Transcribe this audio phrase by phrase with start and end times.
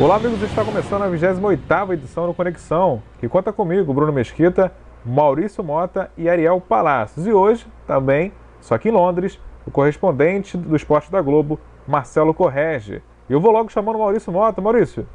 [0.00, 0.40] Olá, amigos.
[0.40, 4.72] Está começando a 28ª edição do Conexão, que conta comigo, Bruno Mesquita,
[5.04, 7.26] Maurício Mota e Ariel Palacios.
[7.26, 8.32] E hoje, também,
[8.62, 13.02] só aqui em Londres, o correspondente do esporte da Globo, Marcelo Correge.
[13.28, 14.62] E eu vou logo chamando o Maurício Mota.
[14.62, 15.06] Maurício,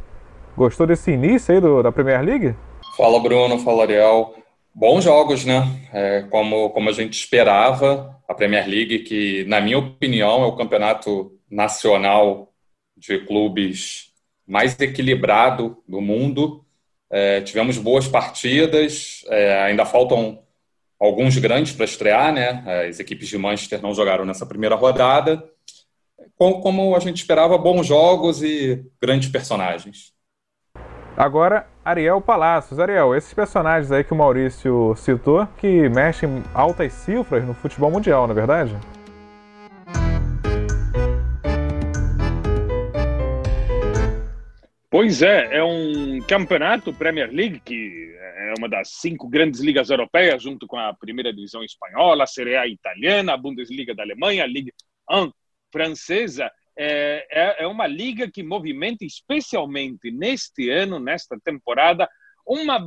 [0.55, 2.55] gostou desse início aí do, da Premier League?
[2.95, 3.57] Fala, Bruno.
[3.57, 4.35] Fala, Ariel.
[4.71, 5.67] Bons jogos, né?
[5.91, 10.55] É, como, como a gente esperava, a Premier League, que, na minha opinião, é o
[10.55, 12.51] campeonato nacional
[12.95, 14.13] de clubes
[14.47, 16.63] mais equilibrado do mundo.
[17.09, 20.39] É, tivemos boas partidas, é, ainda faltam
[20.99, 22.87] alguns grandes para estrear, né?
[22.89, 25.43] As equipes de Manchester não jogaram nessa primeira rodada.
[26.35, 30.13] Como, como a gente esperava, bons jogos e grandes personagens.
[31.15, 32.79] Agora, Ariel Palacios.
[32.79, 38.27] Ariel, esses personagens aí que o Maurício citou, que mexem altas cifras no futebol mundial,
[38.27, 38.75] não é verdade?
[44.97, 50.41] Pois é, é um campeonato Premier League que é uma das cinco grandes ligas europeias,
[50.41, 54.47] junto com a primeira divisão espanhola, a Serie A italiana, a Bundesliga da Alemanha, a
[54.47, 54.71] Ligue
[55.11, 55.31] 1
[55.69, 56.49] francesa.
[56.77, 62.09] É, é, é uma liga que movimenta especialmente neste ano, nesta temporada,
[62.47, 62.79] uma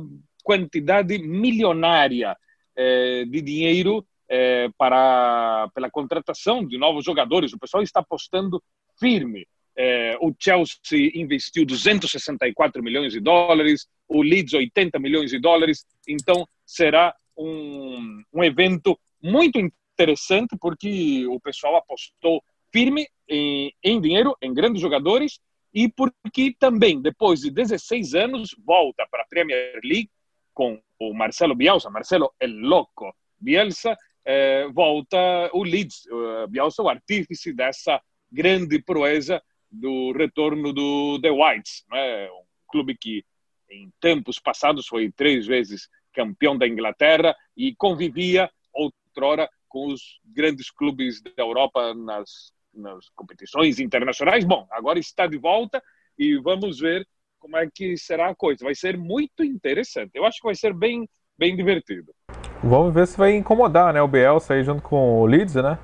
[0.43, 2.35] quantidade milionária
[2.75, 7.53] é, de dinheiro é, para pela contratação de novos jogadores.
[7.53, 8.63] O pessoal está apostando
[8.99, 9.45] firme
[9.81, 15.85] é, o Chelsea investiu 264 milhões de dólares, o Leeds 80 milhões de dólares.
[16.05, 24.35] Então, será um, um evento muito interessante porque o pessoal apostou firme em, em dinheiro,
[24.41, 25.39] em grandes jogadores
[25.73, 30.09] e porque também, depois de 16 anos, volta para a Premier League
[30.53, 36.89] com o Marcelo Bielsa, Marcelo El Loco Bielsa, eh, volta o Leeds, uh, Bielsa, o
[36.89, 42.29] artífice dessa grande proeza do retorno do The Whites, né?
[42.31, 43.23] um clube que
[43.69, 50.71] em tempos passados foi três vezes campeão da Inglaterra e convivia outrora com os grandes
[50.71, 54.43] clubes da Europa nas, nas competições internacionais.
[54.43, 55.81] Bom, agora está de volta
[56.17, 58.65] e vamos ver como é que será a coisa.
[58.65, 60.11] Vai ser muito interessante.
[60.15, 62.13] Eu acho que vai ser bem, bem divertido.
[62.61, 64.01] Vamos ver se vai incomodar, né?
[64.01, 65.79] O Bielsa aí junto com o Leeds, né?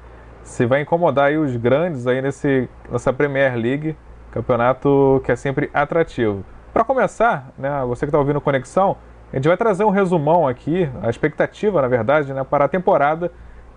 [0.46, 3.98] Se vai incomodar aí os grandes aí nesse, nessa Premier League,
[4.32, 6.46] campeonato que é sempre atrativo.
[6.72, 8.96] Para começar, né, você que está ouvindo Conexão,
[9.34, 13.32] a gente vai trazer um resumão aqui, a expectativa, na verdade, né, para a temporada.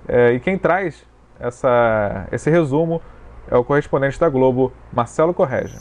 [0.06, 1.04] É, e quem traz
[1.40, 3.00] essa, esse resumo
[3.50, 5.78] é o correspondente da Globo, Marcelo Correja.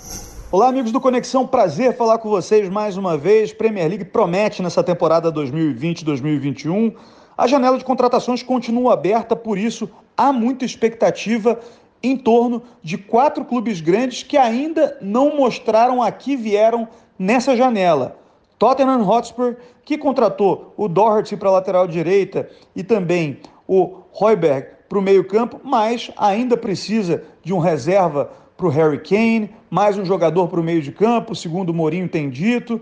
[0.50, 3.52] Olá, amigos do Conexão, prazer falar com vocês mais uma vez.
[3.52, 6.96] Premier League promete nessa temporada 2020-2021.
[7.38, 11.60] A janela de contratações continua aberta, por isso há muita expectativa
[12.02, 18.18] em torno de quatro clubes grandes que ainda não mostraram a que vieram nessa janela.
[18.60, 24.98] Tottenham Hotspur, que contratou o Doherty para a lateral direita e também o Royberg para
[24.98, 30.48] o meio-campo, mas ainda precisa de um reserva para o Harry Kane, mais um jogador
[30.48, 32.82] para o meio de campo, segundo o Mourinho tem dito.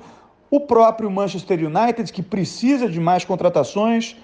[0.49, 4.15] O próprio Manchester United, que precisa de mais contratações.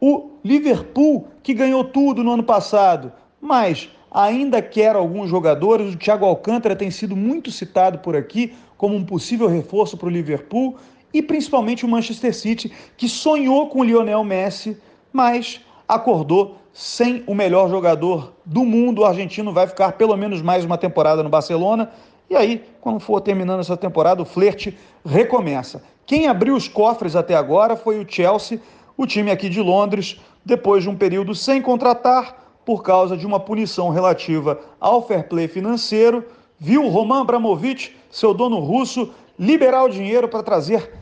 [0.00, 5.94] O Liverpool, que ganhou tudo no ano passado, mas ainda quer alguns jogadores.
[5.94, 10.10] O Thiago Alcântara tem sido muito citado por aqui como um possível reforço para o
[10.10, 10.76] Liverpool.
[11.12, 14.76] E principalmente o Manchester City, que sonhou com o Lionel Messi,
[15.12, 19.02] mas acordou sem o melhor jogador do mundo.
[19.02, 21.90] O argentino vai ficar pelo menos mais uma temporada no Barcelona.
[22.30, 25.82] E aí, quando for terminando essa temporada, o flerte recomeça.
[26.06, 28.60] Quem abriu os cofres até agora foi o Chelsea
[29.02, 33.40] o time aqui de Londres, depois de um período sem contratar, por causa de uma
[33.40, 36.22] punição relativa ao fair play financeiro,
[36.58, 40.92] viu Roman Abramovich, seu dono russo, liberar o dinheiro para trazer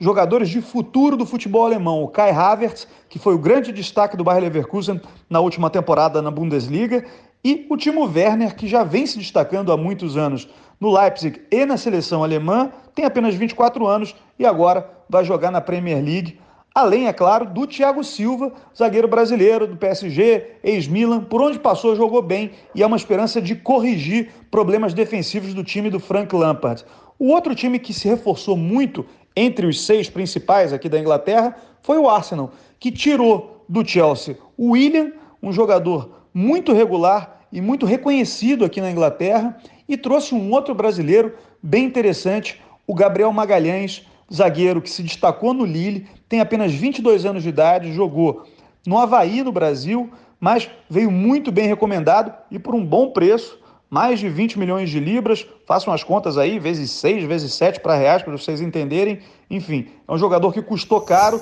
[0.00, 2.02] jogadores de futuro do futebol alemão.
[2.02, 6.30] O Kai Havertz, que foi o grande destaque do Bayer Leverkusen na última temporada na
[6.30, 7.04] Bundesliga,
[7.44, 10.48] e o Timo Werner, que já vem se destacando há muitos anos
[10.80, 15.60] no Leipzig e na seleção alemã, tem apenas 24 anos e agora vai jogar na
[15.60, 16.38] Premier League
[16.74, 22.20] Além, é claro, do Thiago Silva, zagueiro brasileiro do PSG, ex-Milan, por onde passou jogou
[22.20, 26.84] bem e é uma esperança de corrigir problemas defensivos do time do Frank Lampard.
[27.16, 29.06] O outro time que se reforçou muito
[29.36, 32.50] entre os seis principais aqui da Inglaterra foi o Arsenal,
[32.80, 38.90] que tirou do Chelsea o William, um jogador muito regular e muito reconhecido aqui na
[38.90, 39.56] Inglaterra,
[39.88, 45.64] e trouxe um outro brasileiro bem interessante, o Gabriel Magalhães, zagueiro que se destacou no
[45.64, 48.44] Lille, tem apenas 22 anos de idade, jogou
[48.86, 50.10] no Havaí, no Brasil,
[50.40, 54.98] mas veio muito bem recomendado e por um bom preço, mais de 20 milhões de
[54.98, 55.46] libras.
[55.66, 59.20] Façam as contas aí, vezes 6, vezes 7 para reais, para vocês entenderem.
[59.48, 61.40] Enfim, é um jogador que custou caro.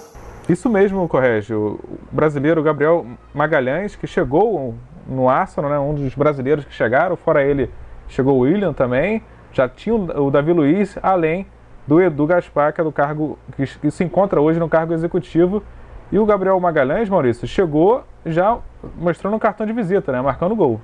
[0.49, 1.81] Isso mesmo, Corrégio.
[2.13, 4.75] O brasileiro Gabriel Magalhães, que chegou
[5.07, 7.71] no Arsenal, né, um dos brasileiros que chegaram, fora ele
[8.09, 11.47] chegou o William também, já tinha o Davi Luiz, além
[11.87, 15.63] do Edu Gaspar, que é do cargo que, que se encontra hoje no cargo executivo.
[16.11, 18.59] E o Gabriel Magalhães, Maurício, chegou já
[18.97, 20.81] mostrando um cartão de visita, né, marcando gol.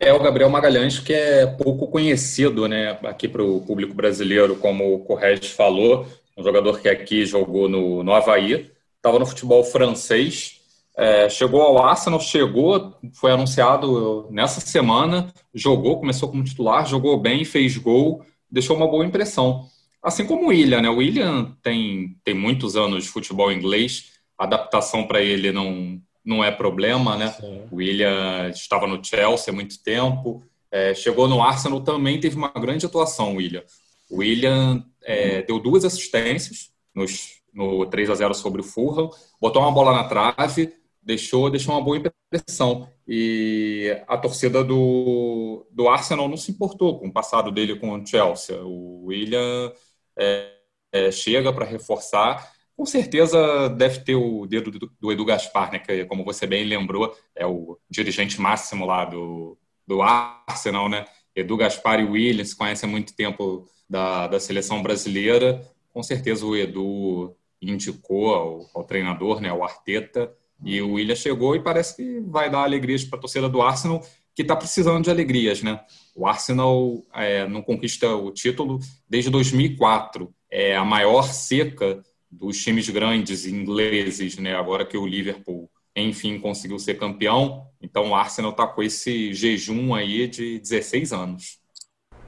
[0.00, 4.94] É o Gabriel Magalhães, que é pouco conhecido né, aqui para o público brasileiro, como
[4.94, 6.06] o Corregis falou,
[6.36, 10.60] um jogador que aqui jogou no, no Havaí, estava no futebol francês,
[10.96, 17.44] é, chegou ao Arsenal, chegou, foi anunciado nessa semana, jogou, começou como titular, jogou bem,
[17.44, 18.24] fez gol,
[18.54, 19.68] deixou uma boa impressão.
[20.02, 20.88] Assim como o William, né?
[20.88, 26.44] O William tem, tem muitos anos de futebol inglês, a adaptação para ele não, não
[26.44, 27.28] é problema, né?
[27.32, 27.62] Sim.
[27.70, 32.48] O William estava no Chelsea há muito tempo, é, chegou no Arsenal também, teve uma
[32.48, 33.62] grande atuação, o William.
[34.10, 39.10] O William é, deu duas assistências nos, no 3 a 0 sobre o Fulham,
[39.40, 40.72] botou uma bola na trave,
[41.04, 42.88] deixou, deixou uma boa impressão.
[43.06, 48.06] E a torcida do, do Arsenal não se importou com o passado dele com o
[48.06, 48.56] Chelsea.
[48.64, 49.72] O William
[50.18, 50.52] é,
[50.92, 52.52] é, chega para reforçar.
[52.76, 57.14] Com certeza deve ter o dedo do, Edu Gaspar, né, que, como você bem lembrou,
[57.36, 59.56] é o dirigente máximo lá do,
[59.86, 60.88] do Arsenal.
[60.88, 61.04] Né?
[61.36, 65.62] Edu Gaspar e o William se conhecem há muito tempo da, da seleção brasileira.
[65.92, 71.54] Com certeza o Edu indicou ao, ao treinador, né, ao Arteta, e o William chegou
[71.54, 74.02] e parece que vai dar alegrias para a torcida do Arsenal,
[74.34, 75.80] que está precisando de alegrias, né?
[76.14, 78.78] O Arsenal é, não conquista o título
[79.08, 80.32] desde 2004.
[80.50, 84.54] É a maior seca dos times grandes ingleses, né?
[84.56, 87.66] Agora que o Liverpool, enfim, conseguiu ser campeão.
[87.80, 91.58] Então o Arsenal está com esse jejum aí de 16 anos.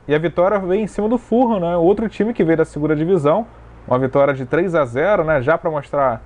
[0.07, 1.77] E a vitória vem em cima do Fulham, né?
[1.77, 3.47] Outro time que veio da segunda divisão.
[3.89, 5.43] Uma vitória de 3 a 0, né?
[5.43, 6.23] Já para mostrar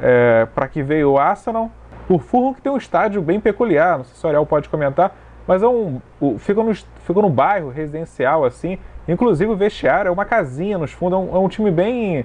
[0.00, 1.70] é, para que veio o Arsenal.
[2.08, 5.14] O Fulham que tem um estádio bem peculiar, não sei se o Ariel pode comentar,
[5.46, 6.00] mas é um,
[6.38, 8.78] fica, no, fica no bairro residencial, assim.
[9.06, 12.24] Inclusive o vestiário é uma casinha nos fundos, é um, é um time bem,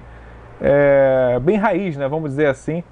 [0.60, 2.82] é, bem raiz, né, vamos dizer assim,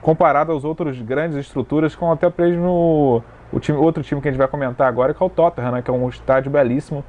[0.00, 4.38] comparado aos outros grandes estruturas, como até no o time, outro time que a gente
[4.38, 7.04] vai comentar agora, que é o Tottenham, né, que é um estádio belíssimo,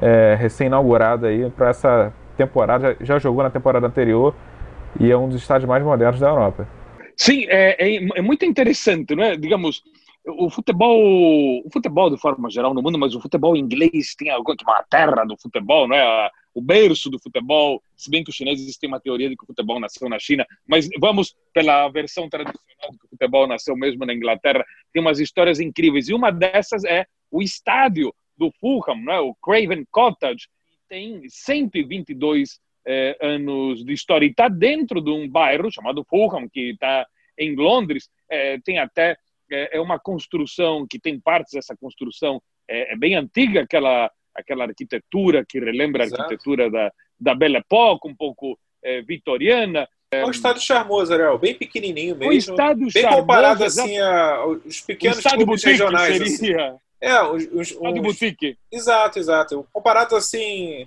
[0.00, 4.34] é, recém-inaugurado aí para essa temporada, já, já jogou na temporada anterior
[4.98, 6.68] e é um dos estádios mais modernos da Europa.
[7.16, 9.36] Sim, é, é, é muito interessante, não é?
[9.36, 9.82] Digamos,
[10.26, 14.56] o futebol, o futebol de forma geral no mundo, mas o futebol inglês tem algo
[14.56, 16.30] que é uma terra do futebol, não é?
[16.52, 19.46] O berço do futebol, se bem que os chineses têm uma teoria de que o
[19.46, 24.04] futebol nasceu na China, mas vamos pela versão tradicional de que o futebol nasceu mesmo
[24.04, 29.12] na Inglaterra, tem umas histórias incríveis e uma dessas é o estádio do Fulham, não
[29.12, 29.20] é?
[29.20, 30.48] O Craven Cottage,
[30.88, 36.70] tem 122 eh, anos de história e está dentro de um bairro chamado Fulham, que
[36.70, 37.06] está
[37.38, 38.08] em Londres.
[38.30, 39.16] Eh, tem até
[39.50, 45.44] é, é uma construção que tem partes dessa construção é, bem antiga, aquela aquela arquitetura
[45.44, 46.22] que relembra Exato.
[46.22, 48.56] a arquitetura da, da Belle Époque, um pouco
[49.04, 49.88] vitoriana.
[50.12, 52.26] É um estádio charmoso, Ariel, bem pequenininho mesmo.
[52.26, 56.36] Um bem charmoso, comparado assim aos pequenos um clubes regionais.
[56.38, 56.68] Seria...
[56.68, 56.78] Assim.
[57.00, 58.00] É, os, os, os...
[58.00, 58.58] boutique.
[58.70, 59.66] Exato, exato.
[59.72, 60.86] Comparado assim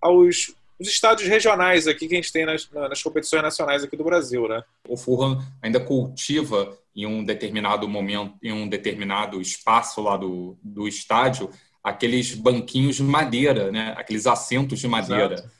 [0.00, 4.04] aos os estádios regionais aqui que a gente tem nas, nas competições nacionais aqui do
[4.04, 4.62] Brasil, né?
[4.88, 10.86] O Fulham ainda cultiva em um determinado momento, em um determinado espaço lá do, do
[10.86, 11.50] estádio,
[11.82, 13.94] aqueles banquinhos de madeira, né?
[13.96, 15.50] Aqueles assentos de madeira.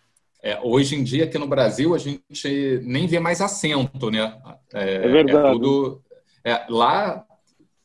[0.41, 4.37] É, hoje em dia aqui no Brasil a gente nem vê mais assento, né?
[4.73, 5.49] É, é verdade.
[5.49, 6.03] É tudo,
[6.45, 7.25] é, lá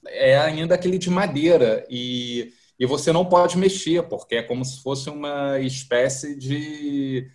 [0.06, 4.82] é ainda aquele de madeira e e você não pode mexer, porque é como se
[4.82, 7.30] fosse uma espécie de,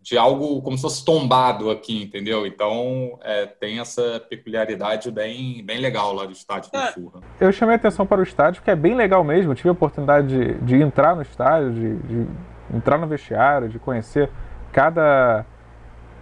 [0.00, 2.46] de algo como se fosse tombado aqui, entendeu?
[2.46, 7.20] Então é, tem essa peculiaridade bem, bem legal lá do estádio do Furra.
[7.40, 7.44] É.
[7.46, 9.52] Eu chamei a atenção para o estádio, que é bem legal mesmo.
[9.52, 12.26] Eu tive a oportunidade de, de entrar no estádio, de, de
[12.76, 14.30] entrar no vestiário, de conhecer
[14.72, 15.44] cada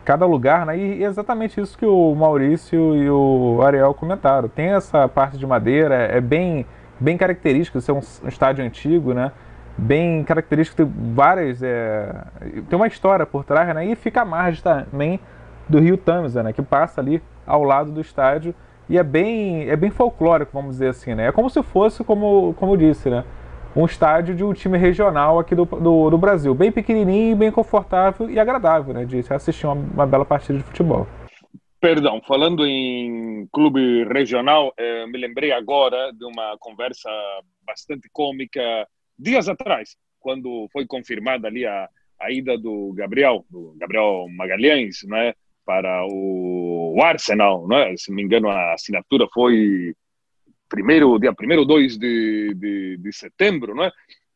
[0.04, 0.78] cada lugar, né?
[0.78, 4.48] E exatamente isso que o Maurício e o Ariel comentaram.
[4.48, 6.64] Tem essa parte de madeira, é bem
[6.98, 9.32] bem característico, ser é um, um estádio antigo, né?
[9.78, 11.62] Bem característico, tem várias.
[11.62, 12.24] É,
[12.68, 13.86] tem uma história por trás, né?
[13.86, 15.20] E fica à margem também
[15.68, 16.52] do rio Tamisa, né?
[16.52, 18.54] Que passa ali ao lado do estádio
[18.88, 21.26] e é bem, é bem folclórico, vamos dizer assim, né?
[21.26, 23.24] É como se fosse, como, como eu disse, né?
[23.74, 28.30] Um estádio de um time regional aqui do, do, do Brasil, bem pequenininho, bem confortável
[28.30, 29.04] e agradável, né?
[29.04, 31.06] De assistir uma, uma bela partida de futebol
[31.86, 37.08] Perdão, falando em clube regional, eh, me lembrei agora de uma conversa
[37.64, 38.60] bastante cômica
[39.16, 41.88] dias atrás, quando foi confirmada ali a,
[42.20, 45.32] a ida do Gabriel, do Gabriel Magalhães, né,
[45.64, 47.96] para o, Arsenal, né?
[47.96, 49.94] Se não me engano, a assinatura foi
[50.68, 53.92] primeiro dia primeiro 2 de, de, de setembro, né?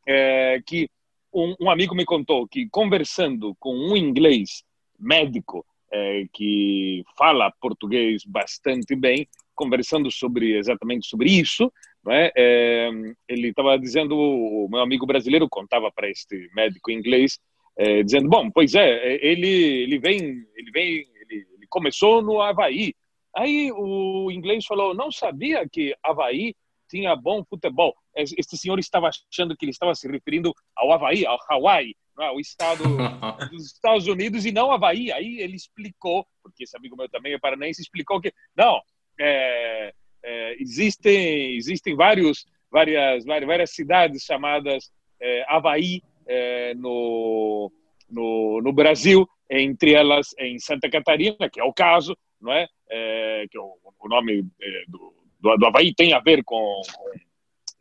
[0.06, 0.88] É, que
[1.34, 4.62] um, um, amigo me contou que conversando com um inglês
[4.96, 11.72] médico é, que fala português bastante bem, conversando sobre exatamente sobre isso,
[12.04, 12.30] né?
[12.36, 12.90] É,
[13.28, 17.38] ele estava dizendo, o meu amigo brasileiro contava para este médico inglês,
[17.76, 20.18] é, dizendo, bom, pois é, ele ele vem
[20.54, 20.86] ele vem
[21.20, 22.94] ele, ele começou no Havaí,
[23.36, 26.54] aí o inglês falou, não sabia que Havaí
[26.90, 27.94] tinha bom futebol.
[28.14, 32.40] Este senhor estava achando que ele estava se referindo ao Havaí, ao Hawaii, ao é?
[32.40, 32.84] estado
[33.50, 35.12] dos Estados Unidos e não Havaí.
[35.12, 38.80] Aí ele explicou, porque esse amigo meu também é paranaense, explicou que não,
[39.18, 44.90] é, é, existem existem vários várias várias cidades chamadas
[45.20, 47.72] é, Havaí é, no,
[48.08, 52.68] no, no Brasil, entre elas em Santa Catarina, que é o caso, não é?
[52.88, 54.42] é que o, o nome
[54.88, 57.10] do, do, do Havaí tem a ver com, com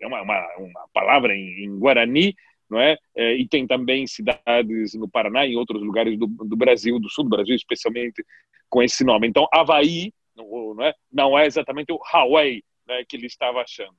[0.02, 2.36] é uma, uma, uma palavra em, em Guarani,
[2.70, 2.98] não é?
[3.16, 3.36] é?
[3.36, 7.24] E tem também cidades no Paraná e em outros lugares do, do, Brasil, do sul
[7.24, 8.24] do Brasil, especialmente
[8.70, 9.28] com esse nome.
[9.28, 13.96] Então, Havaí não é, não é exatamente o Hawaii né, que ele estava achando.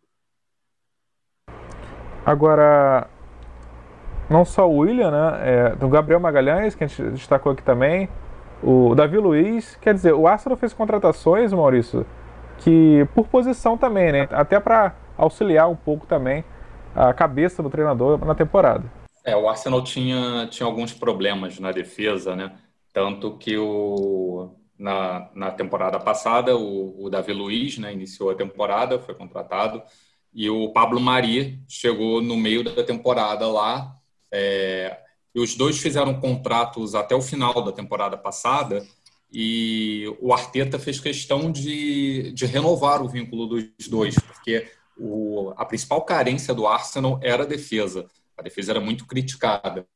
[2.25, 3.09] Agora,
[4.29, 5.41] não só o William, né?
[5.43, 8.09] É, do Gabriel Magalhães, que a gente destacou aqui também,
[8.63, 12.07] o Davi Luiz, quer dizer, o Arsenal fez contratações, Maurício,
[12.59, 14.29] que por posição também, né?
[14.31, 16.45] Até para auxiliar um pouco também
[16.95, 18.91] a cabeça do treinador na temporada.
[19.25, 22.57] É, o Arsenal tinha, tinha alguns problemas na defesa, né?
[22.93, 28.99] Tanto que o, na, na temporada passada o, o Davi Luiz né, iniciou a temporada,
[28.99, 29.83] foi contratado,
[30.33, 33.95] e o Pablo Mari chegou no meio da temporada lá.
[34.33, 34.99] É,
[35.35, 38.85] e os dois fizeram contratos até o final da temporada passada
[39.33, 44.69] e o Arteta fez questão de, de renovar o vínculo dos dois, porque
[45.01, 48.07] o, a principal carência do Arsenal era a defesa.
[48.37, 49.87] A defesa era muito criticada.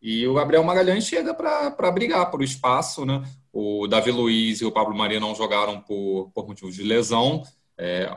[0.00, 3.06] E o Gabriel Magalhães chega para brigar por espaço.
[3.06, 3.22] Né?
[3.50, 7.42] O Davi Luiz e o Pablo Maria não jogaram por, por motivos de lesão.
[7.76, 8.08] É,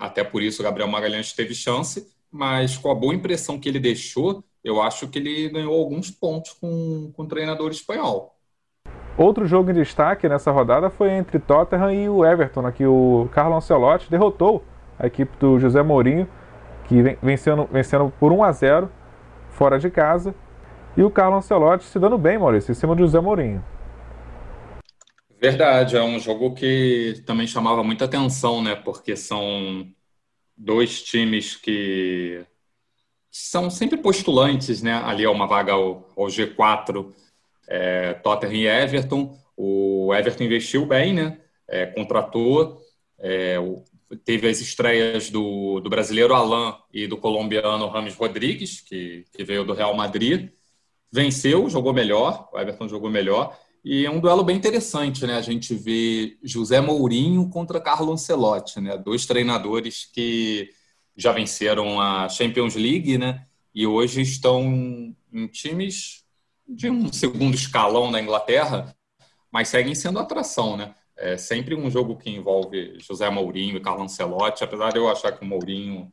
[0.00, 2.08] até por isso o Gabriel Magalhães teve chance.
[2.30, 6.52] Mas com a boa impressão que ele deixou, eu acho que ele ganhou alguns pontos
[6.54, 8.34] com, com o treinador espanhol.
[9.16, 13.56] Outro jogo em destaque nessa rodada foi entre Tottenham e o Everton, que o Carlo
[13.56, 14.62] Ancelotti derrotou
[14.98, 16.28] a equipe do José Mourinho,
[16.86, 18.90] que vem vencendo, vencendo por 1 a 0
[19.50, 20.34] fora de casa.
[20.96, 23.64] E o Carlo Ancelotti se dando bem, Maurício, em cima do José Mourinho.
[25.40, 28.74] Verdade, é um jogo que também chamava muita atenção, né?
[28.74, 29.86] Porque são
[30.56, 32.44] dois times que
[33.30, 34.94] são sempre postulantes, né?
[34.94, 37.12] Ali é uma vaga ao, ao G4,
[37.68, 39.38] é, Tottenham e Everton.
[39.56, 41.38] O Everton investiu bem, né?
[41.68, 42.80] É, contratou,
[43.20, 43.56] é,
[44.24, 49.64] teve as estreias do, do brasileiro Alain e do colombiano Rames Rodrigues, que, que veio
[49.64, 50.50] do Real Madrid.
[51.12, 53.58] Venceu, jogou melhor, o Everton jogou melhor.
[53.84, 55.36] E é um duelo bem interessante, né?
[55.36, 58.98] A gente vê José Mourinho contra Carlo Ancelotti, né?
[58.98, 60.70] Dois treinadores que
[61.16, 63.46] já venceram a Champions League, né?
[63.74, 64.62] E hoje estão
[65.32, 66.24] em times
[66.68, 68.94] de um segundo escalão na Inglaterra,
[69.50, 70.94] mas seguem sendo atração, né?
[71.18, 75.32] É sempre um jogo que envolve José Mourinho e Carlo Ancelotti, apesar de eu achar
[75.32, 76.12] que o Mourinho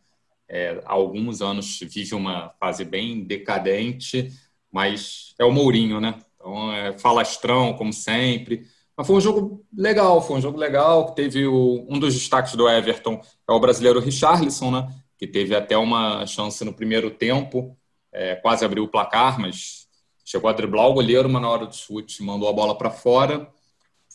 [0.50, 4.32] é, há alguns anos vive uma fase bem decadente,
[4.72, 6.18] mas é o Mourinho, né?
[6.36, 8.66] Então é falastrão, como sempre.
[8.98, 12.56] Mas foi um jogo legal, foi um jogo legal, que teve o, um dos destaques
[12.56, 14.92] do Everton, é o brasileiro Richarlison, né?
[15.20, 17.78] Que teve até uma chance no primeiro tempo,
[18.12, 19.88] é, quase abriu o placar, mas
[20.24, 23.54] chegou a driblar o goleiro, mas na hora do chute mandou a bola para fora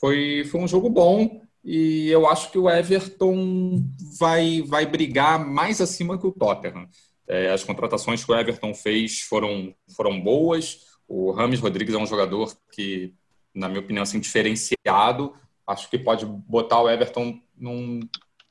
[0.01, 3.85] foi, foi um jogo bom e eu acho que o Everton
[4.19, 6.89] vai, vai brigar mais acima que o Tottenham.
[7.29, 10.87] É, as contratações que o Everton fez foram, foram boas.
[11.07, 13.15] O Rames Rodrigues é um jogador que,
[13.55, 15.35] na minha opinião, assim, diferenciado.
[15.67, 18.01] Acho que pode botar o Everton num,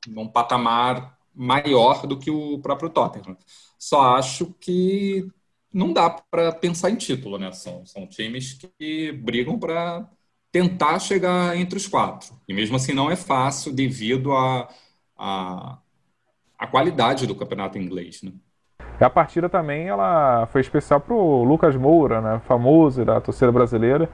[0.07, 3.35] num patamar maior do que o próprio Tottenham.
[3.77, 5.27] Só acho que
[5.73, 7.51] não dá para pensar em título, né?
[7.51, 10.09] São, são times que brigam para
[10.51, 12.33] tentar chegar entre os quatro.
[12.47, 14.67] E mesmo assim não é fácil devido à
[15.17, 15.77] a, a,
[16.57, 18.21] a, qualidade do campeonato inglês.
[18.23, 18.31] Né?
[18.99, 24.09] A partida também ela foi especial para o Lucas Moura, né, famoso da torcida brasileira,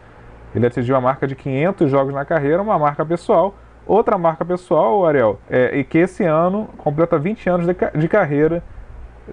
[0.53, 3.55] Ele atingiu a marca de 500 jogos na carreira, uma marca pessoal.
[3.87, 8.63] Outra marca pessoal, Ariel, é, e que esse ano completa 20 anos de, de carreira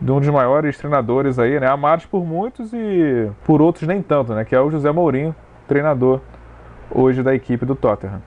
[0.01, 1.67] de um dos maiores treinadores aí, né?
[1.67, 4.45] Amados por muitos e por outros nem tanto, né?
[4.45, 5.35] Que é o José Mourinho,
[5.67, 6.21] treinador
[6.95, 8.23] hoje da equipe do Tottenham.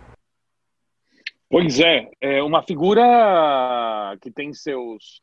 [1.49, 5.21] Pois é, é uma figura que tem seus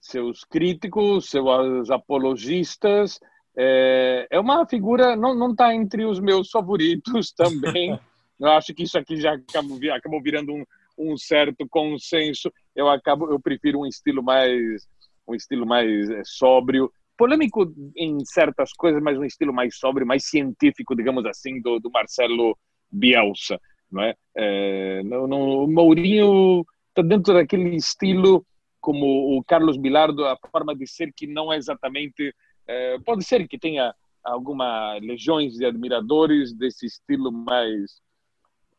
[0.00, 3.20] seus críticos, seus apologistas.
[3.56, 7.98] É, é uma figura, não está entre os meus favoritos também.
[8.38, 10.64] Eu acho que isso aqui já acabou, acabou virando um,
[10.98, 12.52] um certo consenso.
[12.74, 14.86] Eu acabo, eu prefiro um estilo mais
[15.26, 20.24] um estilo mais é, sóbrio, polêmico em certas coisas, mas um estilo mais sóbrio, mais
[20.24, 22.58] científico, digamos assim, do, do Marcelo
[22.92, 23.58] Bielsa,
[23.90, 24.14] não é?
[24.36, 28.44] é Mourinho está dentro daquele estilo
[28.80, 32.34] como o Carlos Bilardo, a forma de ser que não é exatamente.
[32.66, 33.94] É, pode ser que tenha
[34.24, 38.00] alguma legiões de admiradores desse estilo mais.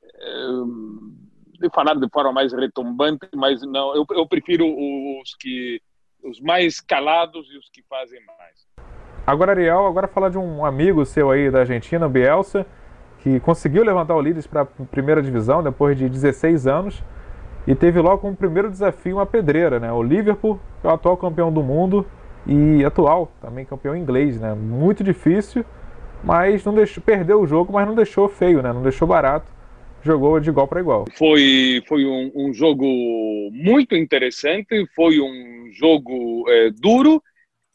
[0.03, 0.47] É,
[1.59, 5.81] de falar de forma mais retumbante, mas não, eu, eu prefiro os que
[6.21, 8.67] os mais calados e os que fazem mais.
[9.25, 12.65] Agora, Ariel, agora falar de um amigo seu aí da Argentina, Bielsa,
[13.23, 17.01] que conseguiu levantar o Leeds para a primeira divisão depois de 16 anos
[17.65, 19.89] e teve logo como primeiro desafio uma pedreira, né?
[19.93, 22.05] O Liverpool, que é o atual campeão do mundo
[22.45, 24.53] e atual também campeão inglês, né?
[24.53, 25.63] Muito difícil,
[26.21, 28.73] mas não deixou, perdeu o jogo, mas não deixou feio, né?
[28.73, 29.49] Não deixou barato.
[30.03, 31.05] Jogou de igual para igual.
[31.17, 32.83] Foi, foi um, um, jogo
[33.53, 37.23] muito interessante, foi um jogo é, duro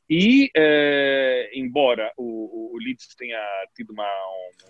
[0.09, 3.41] e, é, embora o, o, Leeds tenha
[3.75, 4.09] tido uma,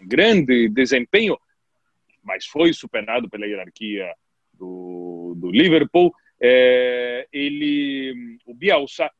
[0.01, 1.39] um grande desempenho,
[2.23, 4.13] mas foi superado pela hierarquia
[4.53, 6.13] do, do Liverpool.
[6.41, 9.11] É, ele, o Bielsa,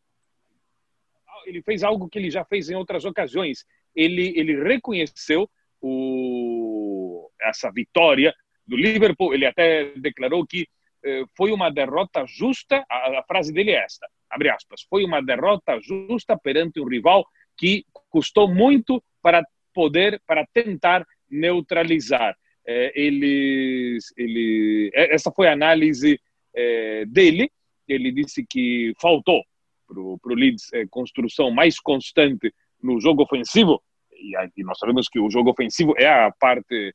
[1.47, 3.65] ele fez algo que ele já fez em outras ocasiões.
[3.95, 5.49] Ele, ele reconheceu
[5.81, 8.35] o, essa vitória
[8.67, 9.33] do Liverpool.
[9.33, 10.69] Ele até declarou que
[11.05, 12.85] eh, foi uma derrota justa.
[12.89, 17.27] A, a, frase dele é esta: abre aspas, foi uma derrota justa perante um rival
[17.57, 19.43] que custou muito para
[19.75, 22.37] poder, para tentar neutralizar
[22.71, 26.21] é, eles, ele, é, essa foi a análise
[26.55, 27.51] é, dele.
[27.89, 29.43] Ele disse que faltou
[29.87, 35.19] para o Leeds é, construção mais constante no jogo ofensivo, e, e, nós sabemos que
[35.19, 36.95] o jogo ofensivo é a parte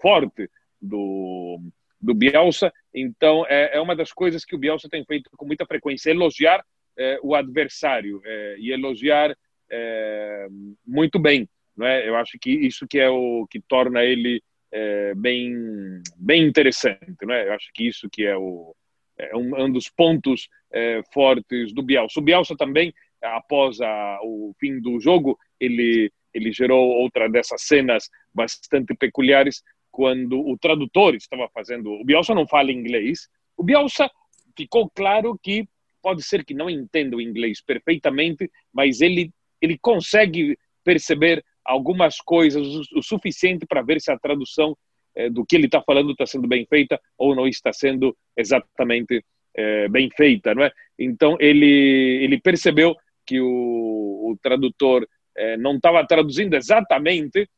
[0.00, 0.48] forte
[0.80, 1.60] do,
[2.00, 5.66] do Bielsa, então é, é, uma das coisas que o Bielsa tem feito com muita
[5.66, 6.64] frequência, elogiar
[6.96, 8.20] é, o adversário
[8.58, 9.36] e elogiar
[10.86, 11.48] muito bem.
[11.76, 12.08] Não é?
[12.08, 17.24] Eu acho que isso que é o que torna ele é, bem, bem interessante.
[17.24, 17.46] Né?
[17.46, 18.74] Eu acho que isso que é, o,
[19.16, 22.18] é um, um, dos pontos é, fortes do Bielsa.
[22.18, 28.08] O Bielsa também, após a, o fim do jogo, ele, ele gerou outra dessas cenas
[28.34, 29.62] bastante peculiares
[29.98, 31.90] quando o tradutor estava fazendo...
[31.90, 33.28] O Bielsa não fala inglês.
[33.56, 34.08] O Bielsa
[34.56, 35.68] ficou claro que
[36.00, 42.64] pode ser que não entenda o inglês perfeitamente, mas ele, ele consegue perceber algumas coisas
[42.94, 44.78] o suficiente para ver se a tradução
[45.16, 49.24] é, do que ele está falando está sendo bem feita ou não está sendo exatamente
[49.56, 50.70] é, bem feita, não é?
[50.96, 52.94] Então ele ele percebeu
[53.26, 55.04] que o, o tradutor
[55.36, 57.50] é, não estava traduzindo exatamente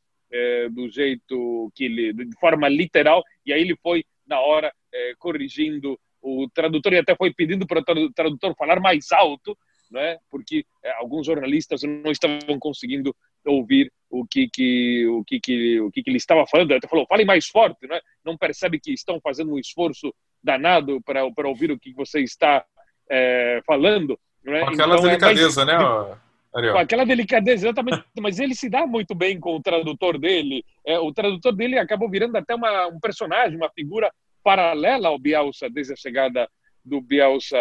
[0.73, 4.73] do jeito que ele de forma literal e aí ele foi na hora
[5.19, 9.57] corrigindo o tradutor e até foi pedindo para o tradutor falar mais alto,
[9.90, 10.19] não é?
[10.31, 10.64] Porque
[10.99, 13.14] alguns jornalistas não estavam conseguindo
[13.45, 16.71] ouvir o que que o que que o que, que ele estava falando.
[16.71, 18.01] Ele até falou, fale mais forte, não é?
[18.25, 22.64] Não percebe que estão fazendo um esforço danado para para ouvir o que você está
[23.09, 24.19] é, falando.
[24.47, 24.61] É?
[24.61, 26.19] Com aquela então, delicadeza, é mais, né?
[26.53, 28.05] Com aquela delicadeza, exatamente.
[28.21, 30.65] Mas ele se dá muito bem com o tradutor dele.
[30.85, 35.69] É, o tradutor dele acabou virando até uma, um personagem, uma figura paralela ao Bielsa
[35.71, 36.49] desde a chegada
[36.85, 37.59] do Bielsa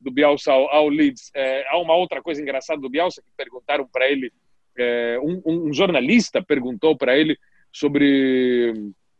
[0.00, 1.30] do Bielsa ao, ao Leeds.
[1.34, 4.32] É, há uma outra coisa engraçada do Bielsa que perguntaram para ele
[4.78, 7.36] é, um, um, jornalista perguntou para ele
[7.72, 8.72] sobre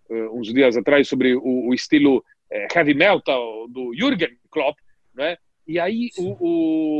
[0.08, 4.78] uh, uns dias atrás sobre o, o estilo é, heavy metal do Jürgen Klopp,
[5.14, 5.36] né?
[5.66, 6.36] E aí o,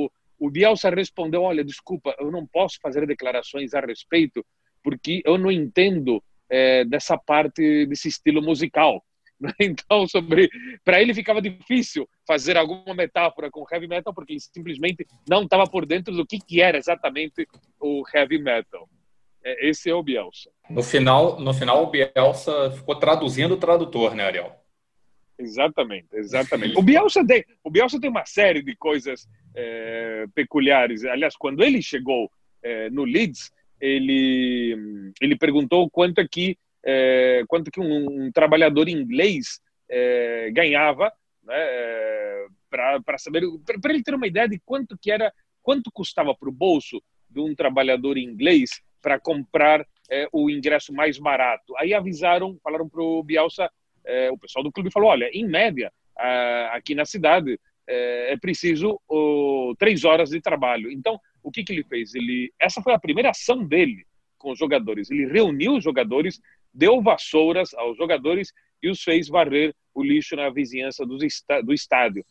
[0.05, 0.11] o,
[0.49, 4.45] o Bielsa respondeu: Olha, desculpa, eu não posso fazer declarações a respeito
[4.83, 9.05] porque eu não entendo é, dessa parte desse estilo musical.
[9.61, 10.51] Então, sobre
[10.85, 15.63] para ele ficava difícil fazer alguma metáfora com heavy metal porque ele simplesmente não estava
[15.63, 17.47] por dentro do que, que era exatamente
[17.79, 18.89] o heavy metal.
[19.45, 20.51] É, esse é o Bielsa.
[20.69, 24.53] No final, no final o Bielsa ficou traduzindo o tradutor, né, Ariel?
[25.39, 26.75] Exatamente, exatamente.
[26.79, 31.05] O Bielsa tem, o Bielsa tem uma série de coisas é, peculiares.
[31.05, 32.31] Aliás, quando ele chegou
[32.63, 38.89] é, no Leeds, ele ele perguntou quanto é que é, quanto que um, um trabalhador
[38.89, 43.43] inglês é, ganhava, né, é, para saber,
[43.81, 47.41] para ele ter uma ideia de quanto que era, quanto custava para o bolso de
[47.41, 51.75] um trabalhador inglês para comprar é, o ingresso mais barato.
[51.77, 53.71] Aí avisaram, falaram para o Bielsa,
[54.05, 55.93] é, o pessoal do clube falou, olha, em média,
[56.73, 60.91] aqui na cidade, é, é preciso oh, três horas de trabalho.
[60.91, 62.15] Então, o que, que ele fez?
[62.15, 64.05] Ele, essa foi a primeira ação dele
[64.37, 65.11] com os jogadores.
[65.11, 66.41] Ele reuniu os jogadores,
[66.73, 72.25] deu vassouras aos jogadores e os fez varrer o lixo na vizinhança do, do estádio.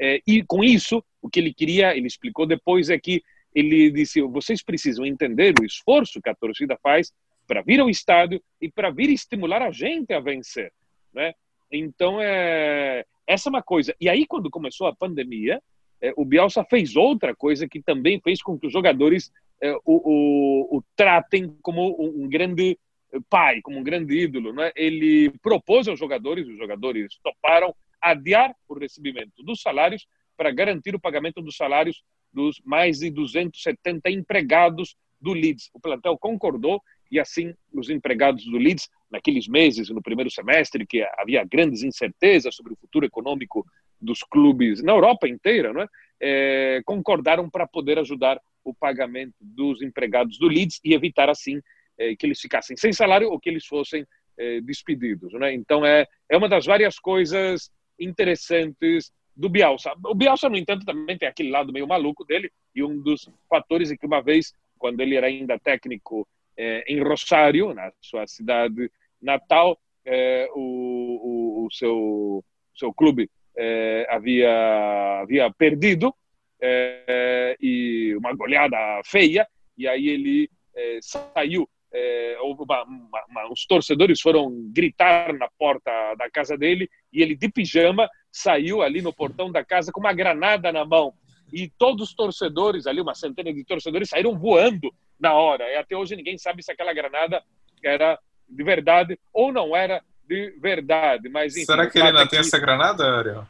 [0.00, 3.22] É, e com isso, o que ele queria, ele explicou depois, é que
[3.54, 7.12] ele disse: vocês precisam entender o esforço que a torcida faz
[7.46, 10.72] para vir ao estádio e para vir estimular a gente a vencer,
[11.14, 11.32] né?
[11.70, 13.94] Então é essa é uma coisa.
[14.00, 15.62] E aí quando começou a pandemia,
[16.00, 19.80] é, o Bielsa fez outra coisa que também fez com que os jogadores é, o,
[19.86, 22.78] o, o, tratem como um grande
[23.30, 24.72] pai, como um grande ídolo, né?
[24.74, 31.00] Ele propôs aos jogadores, os jogadores toparam adiar o recebimento dos salários para garantir o
[31.00, 35.70] pagamento dos salários dos mais de 270 empregados do Leeds.
[35.72, 41.06] O plantel concordou e assim os empregados do Leeds, naqueles meses, no primeiro semestre, que
[41.16, 43.64] havia grandes incertezas sobre o futuro econômico
[44.00, 45.88] dos clubes na Europa inteira, não é?
[46.20, 51.60] É, concordaram para poder ajudar o pagamento dos empregados do Leeds e evitar assim
[51.98, 54.04] é, que eles ficassem sem salário ou que eles fossem
[54.36, 55.32] é, despedidos.
[55.32, 55.54] Não é?
[55.54, 59.92] Então é, é uma das várias coisas interessantes do Bielsa.
[60.06, 63.90] O Bielsa, no entanto, também tem aquele lado meio maluco dele, e um dos fatores
[63.90, 68.90] é que uma vez, quando ele era ainda técnico é, em Rosário, na sua cidade
[69.24, 76.14] natal, é, o, o, o, seu, seu clube é, havia, havia perdido,
[76.60, 84.20] é, e uma goleada feia, e aí ele é, saiu é, uma, uma, os torcedores
[84.20, 89.50] foram gritar na porta da casa dele e ele de pijama saiu ali no portão
[89.50, 91.14] da casa com uma granada na mão.
[91.52, 95.70] E todos os torcedores ali uma centena de torcedores saíram voando na hora.
[95.70, 97.40] E até hoje ninguém sabe se aquela granada
[97.84, 102.38] era de verdade ou não era de verdade mas enfim, será que ele ainda tem
[102.38, 103.46] essa granada Ariel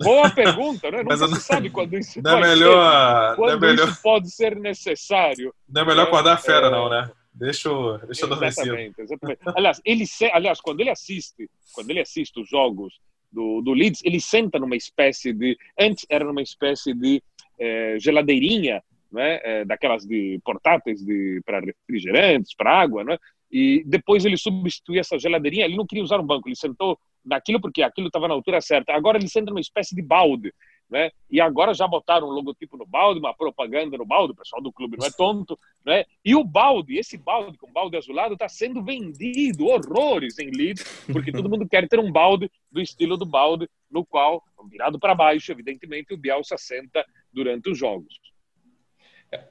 [0.00, 0.98] Boa pergunta, né?
[1.02, 4.02] Nunca não, se sabe quando isso não é melhor, ser, quando não é melhor, isso
[4.02, 5.52] pode ser necessário.
[5.68, 7.10] Não é melhor acordar a fera, é, não, né?
[7.34, 9.40] Deixa eu, deixa exatamente, exatamente.
[9.56, 14.20] Aliás, ele, aliás, quando ele assiste, quando ele assiste os jogos do, do Leeds, ele
[14.20, 17.22] senta numa espécie de, antes era numa espécie de
[17.58, 23.18] é, geladeirinha, né, é, daquelas de portáteis de para refrigerantes, para água, né?
[23.50, 27.60] E depois ele substituiu essa geladeirinha, ele não queria usar um banco, ele sentou naquilo
[27.60, 28.92] porque aquilo estava na altura certa.
[28.92, 30.52] Agora ele senta numa espécie de balde
[30.90, 31.10] né?
[31.30, 34.72] E agora já botaram um logotipo no balde, uma propaganda no balde, o pessoal do
[34.72, 36.04] clube não é tonto, né?
[36.24, 41.30] E o balde, esse balde com balde azulado, está sendo vendido horrores em Leeds, porque
[41.30, 45.52] todo mundo quer ter um balde do estilo do balde, no qual, virado para baixo,
[45.52, 48.18] evidentemente, o Bielsa senta durante os jogos.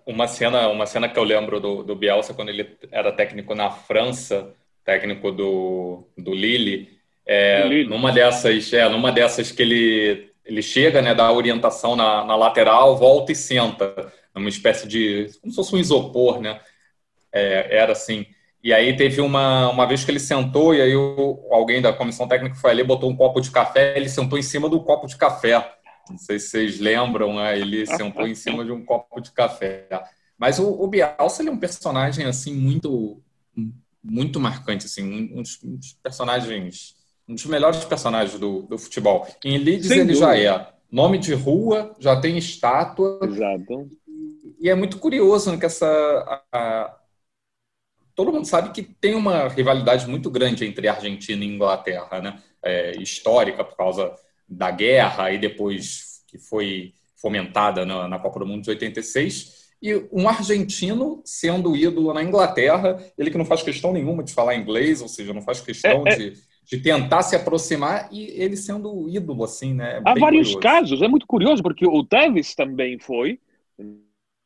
[0.06, 3.70] Uma cena, uma cena que eu lembro do, do Bielsa quando ele era técnico na
[3.70, 7.90] França, técnico do, do Lille, é, do Lille.
[7.90, 12.96] numa dessas, é, numa dessas que ele ele chega, né, dá orientação na, na lateral,
[12.96, 16.60] volta e senta, numa espécie de, como se fosse um isopor, né?
[17.34, 18.26] É, era assim.
[18.64, 22.28] E aí teve uma, uma vez que ele sentou e aí o, alguém da comissão
[22.28, 25.18] técnica foi ali, botou um copo de café, ele sentou em cima do copo de
[25.18, 25.74] café.
[26.10, 27.58] Não sei se vocês lembram, né?
[27.58, 29.88] Ele sentou em cima de um copo de café.
[30.38, 33.22] Mas o, o Bielsa ele é um personagem assim muito
[34.04, 36.96] muito marcante, assim, um, um dos personagens
[37.28, 39.28] um dos melhores personagens do, do futebol.
[39.44, 40.26] Em Leeds Sem ele dúvida.
[40.28, 43.20] já é nome de rua, já tem estátua.
[43.22, 43.92] Exato.
[44.60, 45.86] E é muito curioso né, que essa.
[45.86, 46.98] A, a,
[48.16, 52.42] todo mundo sabe que tem uma rivalidade muito grande entre Argentina e Inglaterra, né?
[52.64, 54.14] É, histórica por causa
[54.48, 59.94] da guerra e depois que foi fomentada na, na Copa do Mundo de 86 e
[60.12, 65.02] um argentino sendo ídolo na Inglaterra, ele que não faz questão nenhuma de falar inglês,
[65.02, 66.34] ou seja, não faz questão é, é, de,
[66.66, 70.02] de tentar se aproximar e ele sendo ídolo, assim, né?
[70.04, 70.60] Há vários curioso.
[70.60, 73.40] casos, é muito curioso, porque o Tevez também foi,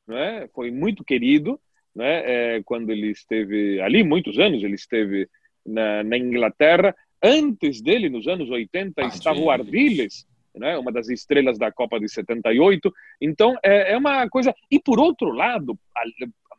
[0.08, 0.50] né?
[0.54, 1.60] foi muito querido,
[1.96, 2.58] né?
[2.58, 5.30] É, quando ele esteve ali, muitos anos, ele esteve
[5.66, 6.96] na, na Inglaterra.
[7.24, 10.78] Antes dele, nos anos 80, estava o Ardiles, né?
[10.78, 12.92] uma das estrelas da Copa de 78.
[13.22, 14.54] Então, é, é uma coisa.
[14.70, 15.78] E por outro lado,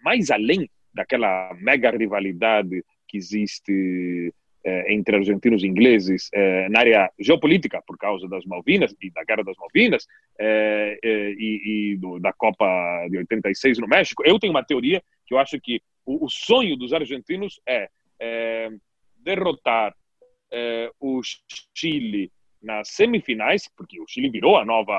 [0.04, 4.32] mais além daquela mega rivalidade que existe
[4.64, 9.24] eh, entre argentinos e ingleses eh, na área geopolítica, por causa das Malvinas e da
[9.24, 10.06] Guerra das Malvinas
[10.38, 12.64] eh, e, e do, da Copa
[13.10, 16.76] de 86 no México, eu tenho uma teoria que eu acho que o, o sonho
[16.76, 17.88] dos argentinos é
[19.16, 19.92] derrotar
[20.52, 21.20] eh, o
[21.74, 22.30] Chile
[22.62, 24.94] nas semifinais, porque o Chile virou a nova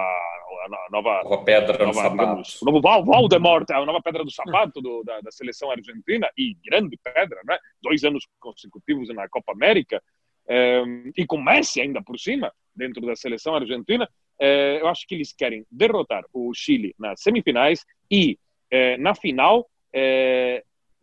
[0.66, 2.58] a nova, nova pedra nova, do digamos, sapato.
[2.62, 6.56] O novo Val, Valdemort, a nova pedra do sapato do, da, da, seleção argentina, e
[6.66, 7.58] grande pedra, né?
[7.82, 10.02] dois anos consecutivos na Copa América,
[10.48, 10.84] eh,
[11.18, 15.34] e com Messi ainda por cima, dentro da seleção argentina, eh, eu acho que eles
[15.34, 18.38] querem derrotar o Chile nas semifinais e
[18.72, 19.70] eh, na final,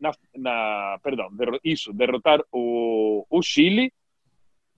[0.00, 1.28] na, na, perdão,
[1.62, 3.92] isso, derrotar o, o Chile,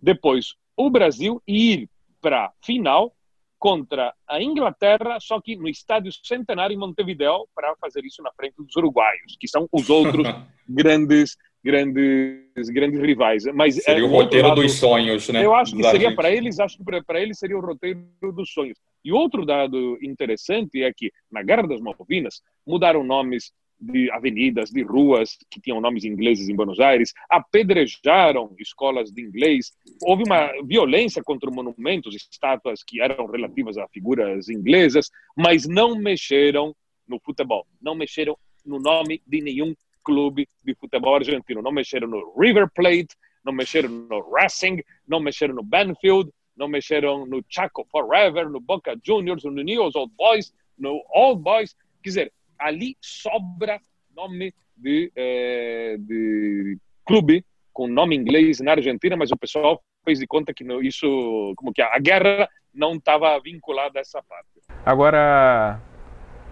[0.03, 3.15] depois o Brasil e ir para a final
[3.59, 8.57] contra a Inglaterra, só que no Estádio Centenário em Montevideo, para fazer isso na frente
[8.57, 10.27] dos uruguaios, que são os outros
[10.69, 13.45] grandes grandes grandes rivais.
[13.55, 15.45] Mas seria é, o roteiro lado, dos sonhos, né?
[15.45, 18.03] Eu acho que seria para eles, acho que para eles seria o roteiro
[18.35, 18.77] dos sonhos.
[19.05, 24.83] E outro dado interessante é que na Guerra das Malvinas mudaram nomes de avenidas, de
[24.83, 31.23] ruas que tinham nomes ingleses em Buenos Aires, apedrejaram escolas de inglês, houve uma violência
[31.23, 36.75] contra monumentos, estátuas que eram relativas a figuras inglesas, mas não mexeram
[37.09, 42.35] no futebol, não mexeram no nome de nenhum clube de futebol argentino, não mexeram no
[42.39, 48.49] River Plate, não mexeram no Racing, não mexeram no Banfield, não mexeram no Chaco Forever,
[48.49, 53.81] no Boca Juniors, no News Old Boys, no Old Boys, quer dizer, ali sobra
[54.15, 60.27] nome de, eh, de clube com nome inglês na Argentina, mas o pessoal fez de
[60.27, 64.47] conta que isso, como que a guerra não estava vinculada a essa parte.
[64.85, 65.81] Agora,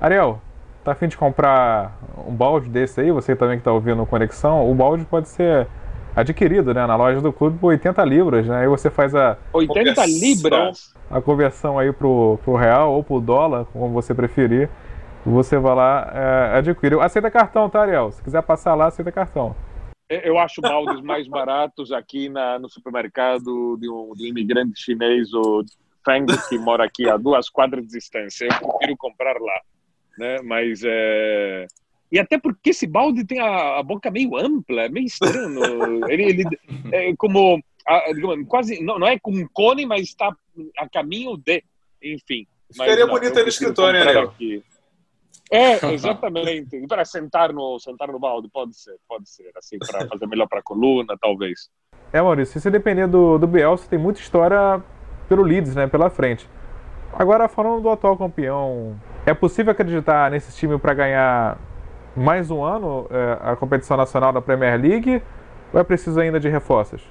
[0.01, 0.41] Ariel,
[0.85, 3.11] tá afim de comprar um balde desse aí?
[3.11, 5.67] Você também que está ouvindo Conexão, o balde pode ser
[6.15, 8.63] adquirido, né, na loja do clube por 80 libras, né?
[8.63, 13.65] Aí você faz a 80 libras, a conversão aí pro, pro real ou pro dólar,
[13.67, 14.69] como você preferir
[15.25, 17.01] você vai lá, é, adquire.
[17.01, 18.13] Aceita cartão, tá, Ariel?
[18.13, 19.55] Se quiser passar lá, aceita cartão.
[20.09, 25.33] Eu acho baldes mais baratos aqui na, no supermercado de um, de um imigrante chinês,
[25.33, 25.65] o
[26.05, 28.47] Feng, que mora aqui a duas quadras de distância.
[28.47, 29.61] Eu prefiro comprar lá.
[30.19, 30.41] Né?
[30.43, 31.67] Mas é...
[32.11, 36.05] E até porque esse balde tem a, a boca meio ampla, é meio estranho.
[36.09, 36.45] ele, ele
[36.91, 40.35] é como, a, digamos, quase, não, não é com um cone, mas está
[40.77, 41.63] a caminho de,
[42.03, 42.49] enfim.
[42.73, 44.35] Ficaria bonito no escritório, né, Ariel?
[45.51, 46.77] É, exatamente.
[46.77, 49.51] E para sentar no, sentar no balde, pode ser, pode ser.
[49.57, 51.69] Assim, para fazer melhor para a coluna, talvez.
[52.13, 54.83] É, Maurício, se você depender do, do Bielsa, tem muita história
[55.29, 56.49] pelo Leeds, né, pela frente.
[57.13, 61.59] Agora, falando do atual campeão, é possível acreditar nesse time para ganhar
[62.17, 65.23] mais um ano é, a competição nacional da Premier League
[65.73, 67.03] ou é preciso ainda de reforços?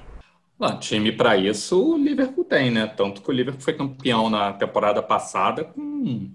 [0.58, 2.86] Bom, time para isso o Liverpool tem, né?
[2.86, 6.30] Tanto que o Liverpool foi campeão na temporada passada com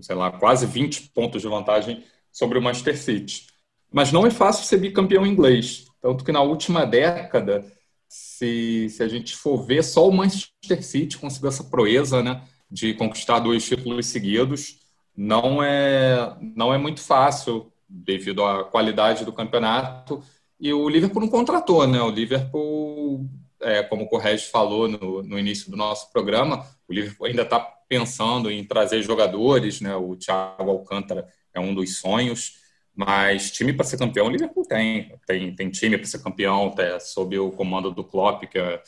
[0.00, 3.46] sei lá, quase 20 pontos de vantagem sobre o Manchester City.
[3.92, 5.86] Mas não é fácil ser bicampeão inglês.
[6.00, 7.64] Tanto que na última década,
[8.08, 12.94] se, se a gente for ver, só o Manchester City conseguiu essa proeza né, de
[12.94, 14.80] conquistar dois títulos seguidos.
[15.16, 20.22] Não é, não é muito fácil devido à qualidade do campeonato.
[20.60, 22.00] E o Liverpool não contratou, né?
[22.00, 23.28] O Liverpool,
[23.60, 27.75] é, como o Correge falou no, no início do nosso programa, o Liverpool ainda está
[27.88, 29.94] pensando em trazer jogadores, né?
[29.96, 32.54] O Thiago Alcântara é um dos sonhos,
[32.94, 36.98] mas time para ser campeão o Liverpool tem, tem, tem time para ser campeão, tá,
[37.00, 38.82] sob o comando do Klopp, que é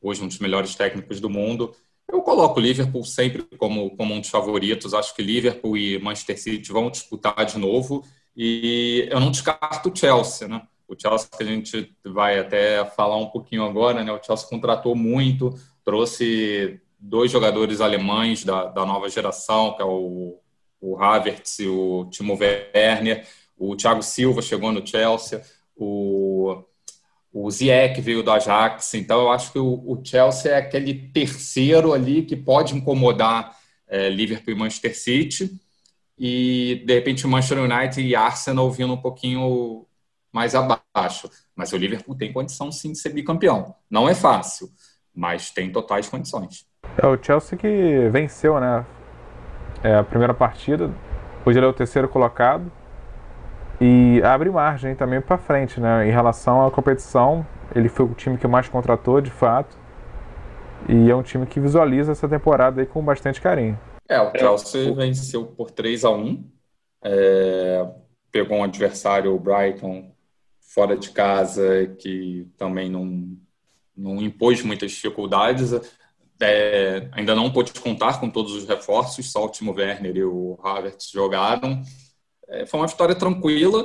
[0.00, 1.74] hoje um dos melhores técnicos do mundo.
[2.10, 4.94] Eu coloco o Liverpool sempre como, como um dos favoritos.
[4.94, 8.04] Acho que Liverpool e Manchester City vão disputar de novo.
[8.36, 10.62] E eu não descarto o Chelsea, né?
[10.88, 14.12] O Chelsea que a gente vai até falar um pouquinho agora, né?
[14.12, 20.38] O Chelsea contratou muito, trouxe dois jogadores alemães da, da nova geração, que é o,
[20.80, 23.26] o Havertz e o Timo Werner.
[23.56, 25.42] O Thiago Silva chegou no Chelsea.
[25.74, 26.62] O,
[27.32, 28.94] o Ziyech veio do Ajax.
[28.94, 33.56] Então, eu acho que o, o Chelsea é aquele terceiro ali que pode incomodar
[33.88, 35.50] é, Liverpool e Manchester City.
[36.18, 39.86] E, de repente, Manchester United e Arsenal vindo um pouquinho
[40.30, 41.30] mais abaixo.
[41.56, 43.74] Mas o Liverpool tem condição, sim, de ser bicampeão.
[43.88, 44.70] Não é fácil,
[45.14, 46.69] mas tem totais condições.
[46.96, 48.84] É o Chelsea que venceu, né?
[49.82, 50.90] É, a primeira partida.
[51.44, 52.70] Hoje ele é o terceiro colocado.
[53.80, 56.06] E abre margem também para frente, né?
[56.06, 59.74] Em relação à competição, ele foi o time que mais contratou, de fato.
[60.88, 63.78] E é um time que visualiza essa temporada aí com bastante carinho.
[64.08, 66.44] É, o Chelsea venceu por 3 a 1
[67.02, 67.86] é,
[68.30, 70.12] Pegou um adversário, o Brighton,
[70.60, 73.36] fora de casa, que também não,
[73.96, 75.72] não impôs muitas dificuldades.
[76.40, 80.58] É, ainda não pôde contar com todos os reforços, só o Timo Werner e o
[80.62, 81.82] Havertz jogaram.
[82.48, 83.84] É, foi uma vitória tranquila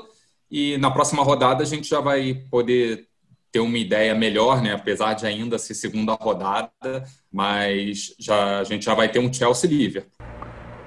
[0.49, 3.07] e na próxima rodada a gente já vai poder
[3.51, 4.73] ter uma ideia melhor, né?
[4.73, 10.11] apesar de ainda ser segunda rodada, mas já, a gente já vai ter um Chelsea-Liverpool.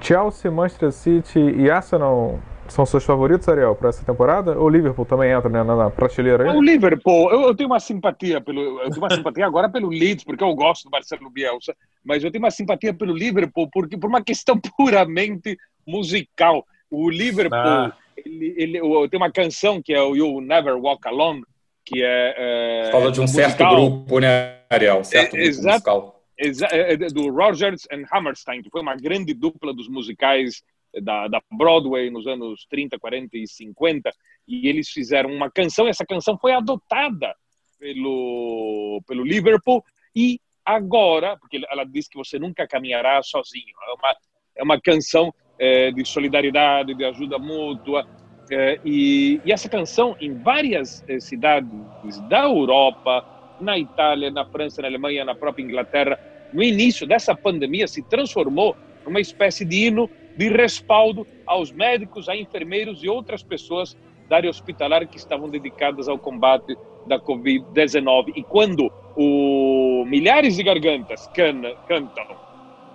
[0.00, 2.40] Chelsea, Manchester City e Arsenal
[2.72, 4.58] são seus favoritos, Ariel, para essa temporada?
[4.58, 6.56] Ou Liverpool também entra né, na prateleira aí?
[6.56, 10.24] O Liverpool, eu, eu, tenho uma simpatia pelo, eu tenho uma simpatia agora pelo Leeds,
[10.24, 14.08] porque eu gosto do Marcelo Bielsa, mas eu tenho uma simpatia pelo Liverpool porque por
[14.08, 16.64] uma questão puramente musical.
[16.90, 17.96] O Liverpool, ah.
[18.16, 21.42] ele, ele, tem uma canção que é o You Never Walk Alone,
[21.84, 23.50] que é, é fala de um musical.
[23.50, 25.04] certo grupo, né, Ariel?
[25.04, 26.18] Certo é, grupo musical.
[26.38, 30.62] É, é, do Rogers and Hammerstein, que foi uma grande dupla dos musicais
[31.02, 34.10] da, da, Broadway nos anos 30, 40 e 50,
[34.46, 37.34] e eles fizeram uma canção, essa canção foi adotada
[37.78, 39.84] pelo, pelo Liverpool,
[40.14, 44.16] e agora, porque ela diz que você nunca caminhará sozinho, é uma,
[44.56, 48.06] é uma canção é, de solidariedade, de ajuda mútua,
[48.50, 54.80] é, e, e, essa canção, em várias é, cidades da Europa, na Itália, na França,
[54.80, 56.18] na Alemanha, na própria Inglaterra,
[56.52, 62.36] no início dessa pandemia, se transformou numa espécie de hino de respaldo aos médicos, a
[62.36, 63.98] enfermeiros e outras pessoas
[64.28, 66.76] da área hospitalar que estavam dedicadas ao combate
[67.08, 68.34] da Covid-19.
[68.36, 72.24] E quando o milhares de gargantas can, cantam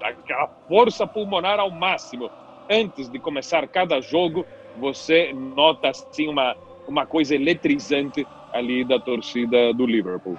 [0.01, 2.31] aquela força pulmonar ao máximo
[2.69, 4.45] antes de começar cada jogo,
[4.77, 6.55] você nota assim uma,
[6.87, 10.37] uma coisa eletrizante ali da torcida do Liverpool.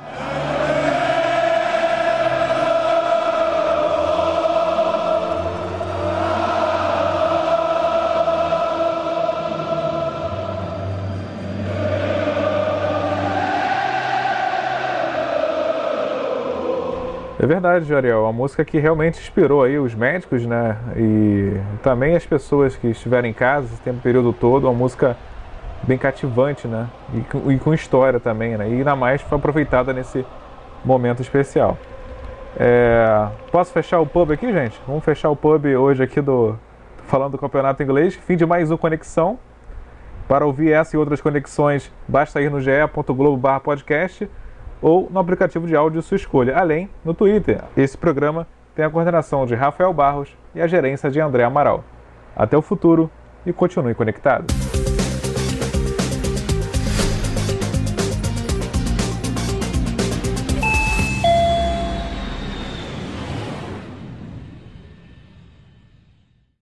[17.38, 18.26] É verdade, Ariel.
[18.26, 20.76] A música que realmente inspirou aí os médicos, né?
[20.96, 24.64] E também as pessoas que estiveram em casa esse tempo, período todo.
[24.64, 25.16] Uma música
[25.82, 26.88] bem cativante, né?
[27.12, 28.68] E com, e com história também, né?
[28.68, 30.24] E ainda mais foi aproveitada nesse
[30.84, 31.76] momento especial.
[32.56, 33.26] É...
[33.50, 34.80] Posso fechar o pub aqui, gente?
[34.86, 36.56] Vamos fechar o pub hoje aqui do
[37.06, 38.14] falando do campeonato inglês.
[38.14, 39.38] Fim de mais uma conexão.
[40.28, 44.30] Para ouvir essa e outras conexões, basta ir no ge.globo/podcast
[44.84, 47.62] ou no aplicativo de áudio sua escolha, além no Twitter.
[47.74, 51.82] Esse programa tem a coordenação de Rafael Barros e a gerência de André Amaral.
[52.36, 53.10] Até o futuro
[53.46, 54.63] e continue conectado.